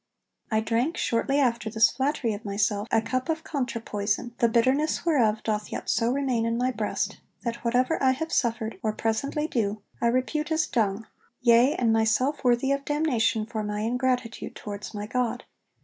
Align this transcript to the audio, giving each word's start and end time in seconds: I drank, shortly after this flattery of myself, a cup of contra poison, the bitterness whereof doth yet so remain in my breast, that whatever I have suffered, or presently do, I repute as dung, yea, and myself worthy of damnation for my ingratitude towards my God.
I 0.49 0.61
drank, 0.61 0.97
shortly 0.97 1.37
after 1.39 1.69
this 1.69 1.91
flattery 1.91 2.33
of 2.33 2.43
myself, 2.43 2.87
a 2.89 3.03
cup 3.03 3.29
of 3.29 3.43
contra 3.43 3.79
poison, 3.79 4.33
the 4.39 4.49
bitterness 4.49 5.05
whereof 5.05 5.43
doth 5.43 5.71
yet 5.71 5.91
so 5.91 6.11
remain 6.11 6.43
in 6.43 6.57
my 6.57 6.71
breast, 6.71 7.19
that 7.43 7.57
whatever 7.57 8.01
I 8.01 8.13
have 8.13 8.31
suffered, 8.33 8.79
or 8.81 8.93
presently 8.93 9.45
do, 9.47 9.83
I 10.01 10.07
repute 10.07 10.51
as 10.51 10.65
dung, 10.65 11.05
yea, 11.39 11.75
and 11.75 11.93
myself 11.93 12.43
worthy 12.43 12.71
of 12.71 12.83
damnation 12.83 13.45
for 13.45 13.61
my 13.63 13.81
ingratitude 13.81 14.55
towards 14.55 14.95
my 14.95 15.05
God. 15.05 15.43